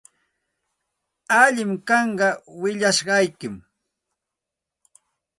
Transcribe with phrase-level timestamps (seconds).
[1.41, 2.29] Allinmi kanqa
[2.61, 3.55] willashqaykim.